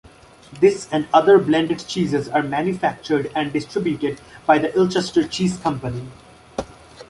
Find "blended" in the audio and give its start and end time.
1.37-1.87